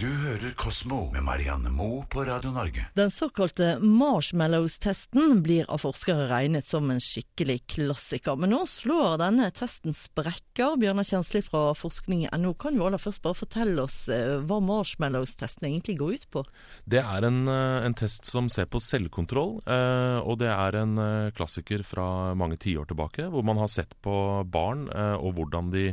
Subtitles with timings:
[0.00, 2.86] Du hører Kosmo med Marianne Moe på Radio Norge.
[2.96, 8.38] Den såkalte marshmallows-testen blir av forskere regnet som en skikkelig klassiker.
[8.40, 10.78] Men nå slår denne testen sprekker.
[10.80, 15.68] Bjørnar Kjensli fra forskning NO, kan jo aller først bare fortelle oss eh, hva marshmallows-testen
[15.68, 16.46] egentlig går ut på?
[16.88, 20.96] Det er en, eh, en test som ser på selvkontroll, eh, og det er en
[21.36, 24.16] klassiker fra mange tiår tilbake, hvor man har sett på
[24.48, 25.90] barn og hvordan de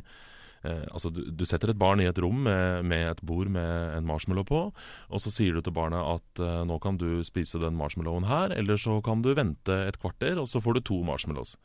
[0.63, 4.07] altså du, du, setter et barn i et rom med, med, et bord med en
[4.07, 4.61] marshmallow på,
[5.07, 8.53] og så sier du til barnet at eh, nå kan du spise den marshmallowen her,
[8.55, 11.55] eller så kan du vente et kvarter, og så får du to marshmallows.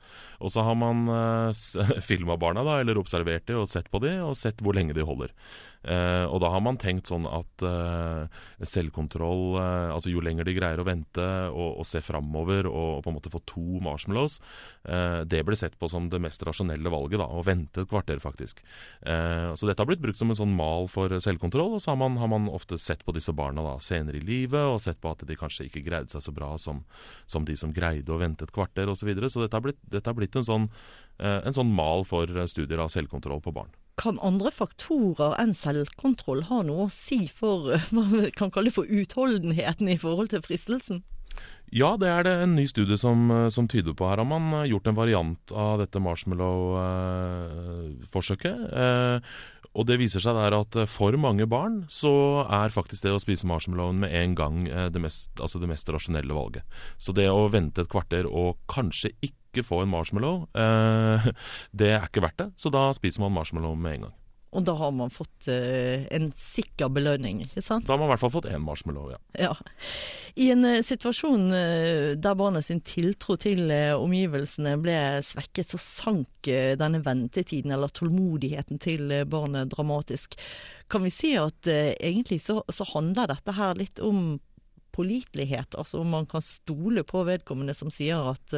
[0.41, 4.23] Og så har man eh, filma barna, da, eller observert dem og sett på dem,
[4.27, 5.35] og sett hvor lenge de holder.
[5.83, 8.31] Eh, og da har man tenkt sånn at eh,
[8.71, 13.01] selvkontroll eh, Altså jo lenger de greier å vente og, og se framover og, og,
[13.03, 14.39] på en måte få to marshmallows,
[15.29, 17.21] det ble sett på som det mest rasjonelle valget.
[17.21, 18.61] da, Å vente et kvarter, faktisk.
[19.03, 22.17] Så dette har blitt brukt som en sånn mal for selvkontroll, og så har man,
[22.21, 25.25] har man ofte sett på disse barna da, senere i livet og sett på at
[25.29, 26.83] de kanskje ikke greide seg så bra som,
[27.31, 29.03] som de som greide å vente et kvarter osv.
[29.03, 29.31] Så, videre.
[29.33, 30.69] så dette har blitt, dette har blitt en, sånn,
[31.19, 33.73] en sånn mal for studier av selvkontroll på barn.
[34.01, 37.59] Kan andre faktorer enn selvkontroll ha noe å si for
[37.93, 41.03] hva vi kan kalle for utholdenheten i forhold til fristelsen?
[41.73, 44.09] Ja, det er det en ny studie som, som tyder på.
[44.09, 48.57] Her har man eh, gjort en variant av dette marshmallow-forsøket.
[49.73, 53.21] Eh, og det viser seg der at for mange barn så er faktisk det å
[53.23, 56.65] spise marshmallowen med en gang eh, det mest, altså det mest rasjonelle valget.
[56.99, 61.31] Så det å vente et kvarter og kanskje ikke få en marshmallow, eh,
[61.79, 62.51] det er ikke verdt det.
[62.57, 64.19] Så da spiser man marshmallow med en gang.
[64.53, 67.87] Og da har man fått uh, en sikker belønning, ikke sant?
[67.89, 69.21] Da har man i hvert fall fått én marshmallow, ja.
[69.41, 69.53] ja.
[70.37, 76.51] I en uh, situasjon uh, der barnet sin tiltro til omgivelsene ble svekket, så sank
[76.79, 80.37] denne ventetiden, eller tålmodigheten til barnet, dramatisk.
[80.93, 84.35] Kan vi si at egentlig så, så handler dette her litt om
[84.93, 85.79] pålitelighet?
[85.81, 88.57] Altså om man kan stole på vedkommende som sier at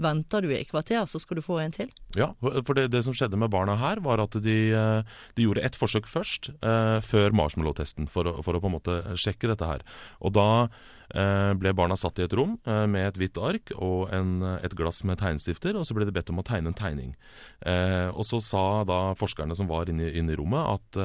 [0.00, 1.90] Venter du i kvarter, så skal du få en til?
[2.16, 5.64] Ja, for det, det som skjedde med barna her, var at de, eh, de gjorde
[5.66, 9.84] ett forsøk først, eh, før marshmallow-testen, for, for, å på en måte sjekke dette her.
[10.24, 10.48] Og da
[11.58, 15.02] ble barna satt i et rom eh, med et hvitt ark og en, et glass
[15.08, 17.14] med tegnestifter, og så ble de bedt om å tegne en tegning.
[17.66, 21.00] Eh, og så sa da forskerne som var inne, inne i rommet at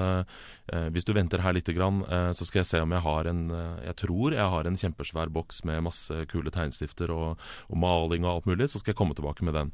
[0.66, 3.42] hvis du venter her litt, så skal jeg se om jeg har en
[3.86, 8.32] Jeg tror jeg har en kjempesvær boks med masse kule tegnestifter og, og maling og
[8.32, 9.72] alt mulig, så skal jeg komme tilbake med den.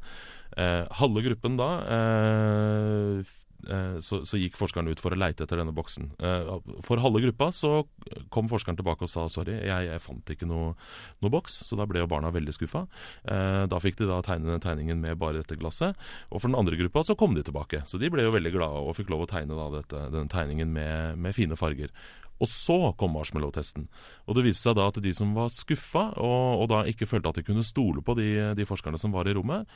[1.00, 3.24] halve gruppen da Eh,
[4.04, 6.12] så, så, gikk forskeren ut for å leite etter denne boksen.
[6.20, 6.52] Eh,
[6.86, 7.84] for halve gruppa så
[8.34, 10.74] kom forskeren tilbake og sa sorry, jeg, jeg fant ikke noe,
[11.22, 11.62] noe, boks.
[11.68, 12.86] Så da ble jo barna veldig skuffa.
[13.26, 16.00] Eh, da fikk de da tegne den tegningen med bare dette glasset.
[16.30, 17.84] Og for den andre gruppa så kom de tilbake.
[17.90, 20.74] Så de ble jo veldig glade og fikk lov å tegne da dette, denne tegningen
[20.74, 21.94] med, med fine farger.
[22.42, 23.86] Og så kom marshmallow-testen.
[24.26, 27.30] Og det viste seg da at de som var skuffa, og, og da ikke følte
[27.30, 29.70] at de kunne stole på de, de forskerne som var i rommet,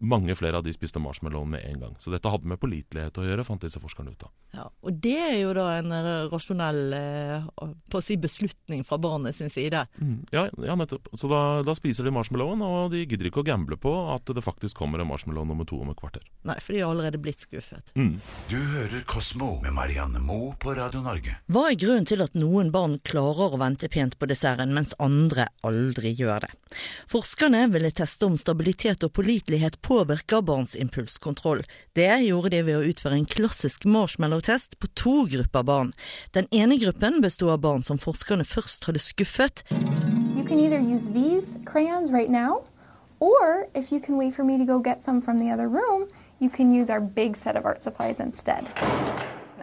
[0.00, 1.96] mange flere av de spiste marshmallow med en gang.
[1.98, 4.32] Så dette hadde med pålitelighet å gjøre, fant disse forskerne ut av.
[4.56, 5.92] Ja, og det er jo da en
[6.32, 7.48] rasjonell eh,
[7.92, 9.84] på å si beslutning fra barnet sin side.
[10.00, 11.10] Mm, ja, ja, nettopp.
[11.14, 14.44] Så da, da, spiser de marshmallowen, og de gidder ikke å gamble på at det
[14.44, 16.24] faktisk kommer en marshmallow nummer to om et kvarter.
[16.48, 17.92] Nei, for de har allerede blitt skuffet.
[17.94, 18.16] Mm.
[18.50, 21.36] Du hører Kosmo med Marianne Moe på Radio Norge.
[21.52, 25.50] Hva er grunnen til at noen barn klarer å vente pent på desserten, mens andre
[25.66, 26.52] aldri gjør det?
[27.10, 31.64] Forskerne ville teste om stabilitet og pålitelighet på påvirker barns impulskontroll.
[31.98, 35.90] Det gjorde de ved å utføre en klassisk marshmallow-test på to grupper barn.
[36.30, 39.64] Den ene gruppen bestod av barn som forskerne først hadde skuffet.
[40.36, 42.62] You can either use these crayons right now,
[43.18, 46.06] or if you can for me to go get some from the other room,
[46.38, 48.64] you can use our big set of art supplies instead.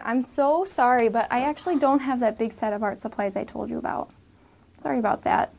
[0.04, 3.44] I'm so sorry, but I actually don't have that big set of art supplies I
[3.44, 4.10] told you about.
[4.82, 5.54] Sorry about that.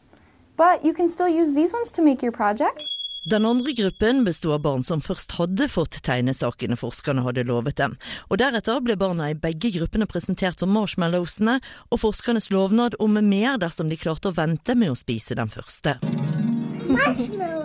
[0.58, 2.84] But you can still use these ones to make your project.
[3.24, 7.98] Den andre gruppen bestod av barn som først hadde fått tegnesakene forskerne hadde lovet dem,
[8.32, 11.58] og deretter ble barna i begge gruppene presentert for marshmallowsene
[11.92, 15.98] og forskernes lovnad om mer dersom de klarte å vente med å spise den første.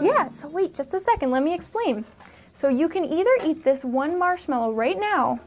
[0.03, 2.05] Yeah, so wait just a second, let me explain.
[2.53, 5.39] So you can either eat this one marshmallow right now,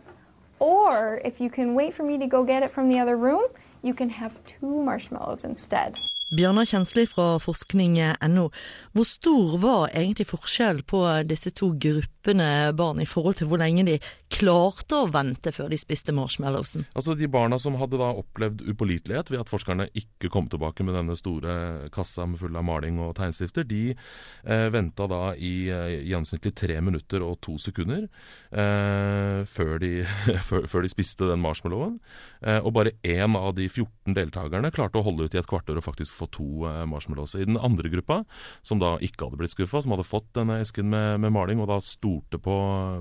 [0.60, 3.44] or if you can wait for me to go get it from the other room,
[3.84, 6.00] you can have two marshmallows instead.
[6.28, 8.50] Bjørnar Kjensli fra forskning.no.
[8.92, 13.86] Hvor stor var egentlig forskjell på disse to gruppene barn i forhold til hvor lenge
[13.88, 13.96] de
[14.32, 16.86] klarte å vente før de spiste marshmallowsen?
[16.98, 20.98] Altså De barna som hadde da opplevd upålitelighet ved at forskerne ikke kom tilbake med
[20.98, 26.04] denne store kassa med full av maling og tegnstifter, de eh, venta da i eh,
[26.10, 29.92] gjennomsnittlig tre minutter og to sekunder eh, før, de,
[30.50, 31.98] før, de, spiste den marshmallowen.
[32.42, 35.80] Eh, og bare én av de 14 deltakerne klarte å holde ut i et kvarter
[35.80, 37.38] og faktisk få to eh, marshmallows.
[37.40, 38.22] I den andre gruppa,
[38.66, 41.72] som da ikke hadde blitt skuffa, som hadde fått denne esken med, med maling og
[41.72, 42.58] da stolte på,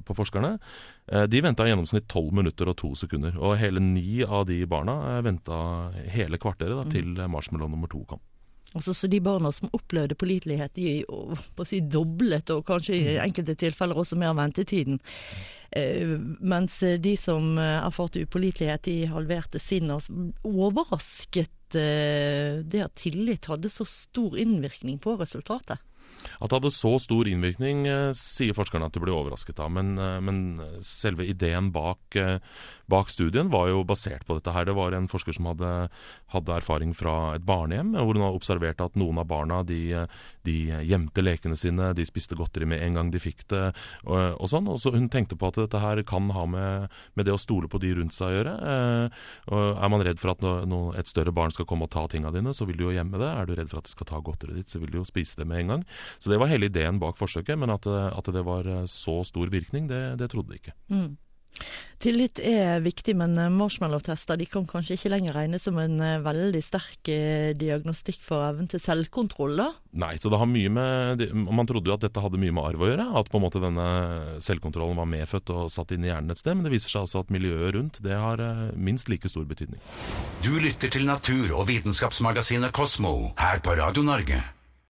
[0.06, 0.56] på forskerne,
[1.06, 3.36] de venta i gjennomsnitt tolv minutter og 2 sekunder.
[3.38, 5.58] Og hele ni av de barna eh, venta
[6.12, 8.22] hele kvarteret da, til marshmallow nummer to kom.
[8.74, 13.14] Altså, så De barna som opplevde pålitelighet, de på å si doblet, og kanskje i
[13.22, 14.98] enkelte tilfeller også mer ventetiden.
[15.70, 19.94] Eh, mens de som erfarte upålitelighet, de halverte sinnet.
[19.96, 25.80] Altså, overrasket eh, det at tillit hadde så stor innvirkning på resultatet?
[26.40, 29.70] At det hadde så stor innvirkning, eh, sier forskerne at de ble overrasket av.
[29.72, 30.38] Men, eh, men
[30.84, 32.38] selve ideen bak, eh,
[32.88, 34.64] bak, studien var jo basert på dette her.
[34.64, 35.88] Det var en forsker som hadde,
[36.32, 40.06] hadde erfaring fra et barnehjem, hvor hun har observert at noen av barna de,
[40.44, 43.74] de, gjemte lekene sine, de spiste godteri med en gang de fikk det,
[44.04, 44.68] og, og sånn.
[44.68, 47.68] Og så hun tenkte på at dette her kan ha med, med det å stole
[47.68, 48.54] på de rundt seg å gjøre.
[49.46, 52.52] Er man redd for at no, et større barn skal komme og ta tinga dine,
[52.54, 53.30] så vil du jo gjemme det.
[53.30, 55.40] Er du redd for at de skal ta godteriet ditt, så vil du jo spise
[55.40, 55.86] det med en gang.
[56.18, 59.52] Så det var hele ideen bak forsøket, men at, at det var eh, så stor
[59.52, 60.76] virkning, det, det trodde de ikke.
[60.92, 61.14] Mm.
[61.96, 66.18] Tillit er viktig, men eh, marshmallow-tester de kan kanskje ikke lenger regnes som en eh,
[66.20, 67.08] veldig sterk
[67.56, 69.54] diagnostikk for evnen til selvkontroll?
[69.56, 69.70] da?
[69.96, 72.84] Nei, så det har mye med Man trodde jo at dette hadde mye med arv
[72.84, 73.06] å gjøre.
[73.16, 73.86] At på en måte denne
[74.44, 76.58] selvkontrollen var medfødt og satt inn i hjernen et sted.
[76.58, 78.42] Men det viser seg altså at miljøet rundt det har
[78.76, 79.80] minst like stor betydning.
[80.44, 84.42] Du lytter til natur- og vitenskapsmagasinet Kosmo her på Radio Norge.